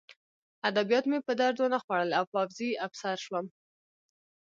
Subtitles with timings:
[0.69, 3.45] ادبیات مې په درد ونه خوړل او پوځي افسر شوم